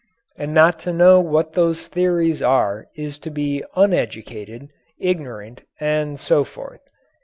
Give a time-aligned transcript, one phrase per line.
[0.35, 6.43] And not to know what those theories are is to be "uneducated," "ignorant," and so
[6.43, 6.81] forth.